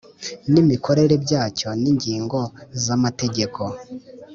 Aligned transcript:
N 0.51 0.53
imikorere 0.63 1.13
byacyo 1.25 1.69
n 1.81 1.83
ingingo 1.91 2.39
z 2.83 2.85
amategeko 2.95 3.61